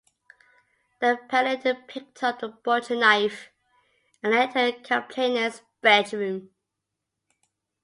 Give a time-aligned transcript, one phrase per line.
[0.99, 3.51] The appellant picked up a butcher knife
[4.23, 6.49] and entered the complainant's bedroom.